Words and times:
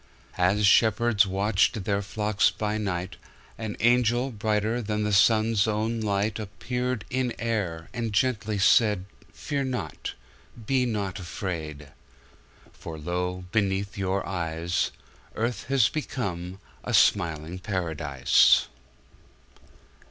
As 0.39 0.65
shepherds 0.65 1.27
watched 1.27 1.83
their 1.83 2.01
flocks 2.01 2.49
by 2.49 2.79
night, 2.79 3.17
An 3.55 3.77
angel, 3.79 4.31
brighter 4.31 4.81
than 4.81 5.03
the 5.03 5.13
sun's 5.13 5.67
own 5.67 5.99
light, 6.01 6.39
Appeared 6.39 7.05
in 7.11 7.35
air, 7.37 7.87
And 7.93 8.11
gently 8.11 8.57
said, 8.57 9.05
Fear 9.31 9.65
not, 9.65 10.15
be 10.65 10.87
not 10.87 11.19
afraid, 11.19 11.89
For 12.73 12.97
lo! 12.97 13.45
beneath 13.51 13.95
your 13.95 14.25
eyes, 14.25 14.89
Earth 15.35 15.65
has 15.65 15.87
become 15.87 16.59
a 16.83 16.95
smiling 16.95 17.59
paradise. 17.59 18.65